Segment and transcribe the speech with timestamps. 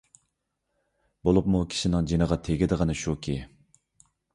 [1.29, 3.41] بولۇپمۇ كىشىنىڭ جېنىغا تېگىدىغىنى شۇكى،